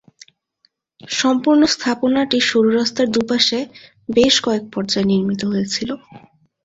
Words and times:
সম্পূর্ণ 1.13 1.61
স্থাপনাটি 1.75 2.37
সরু 2.49 2.69
রাস্তার 2.71 3.07
দুপাশে 3.15 3.59
বেশ 4.09 4.35
কয়েক 4.45 4.63
পর্যায়ে 4.73 5.09
নির্মিত 5.11 5.41
হয়েছিল। 5.51 5.89